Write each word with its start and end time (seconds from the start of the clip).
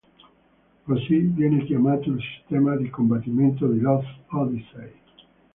Così 0.83 1.19
viene 1.19 1.63
chiamato 1.65 2.09
il 2.09 2.19
sistema 2.33 2.75
di 2.75 2.89
combattimento 2.89 3.67
di 3.67 3.79
Lost 3.81 4.07
Odyssey. 4.29 4.91